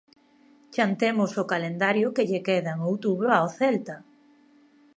[0.75, 3.95] Chantemos o calendario que lle queda en outubro ao Celta.